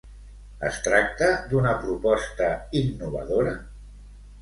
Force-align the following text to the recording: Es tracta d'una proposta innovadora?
Es 0.69 0.79
tracta 0.87 1.27
d'una 1.53 1.75
proposta 1.85 2.51
innovadora? 2.85 3.57